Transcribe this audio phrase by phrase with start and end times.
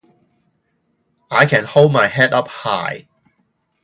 [1.29, 3.07] I can hold my head up high.